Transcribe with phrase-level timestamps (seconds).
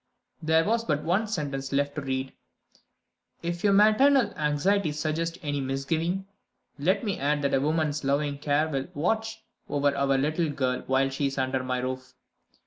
[0.41, 2.33] There was but one sentence left to read:
[3.43, 6.25] "If your maternal anxiety suggests any misgiving,
[6.79, 11.09] let me add that a woman's loving care will watch over our little girl while
[11.11, 12.15] she is under my roof.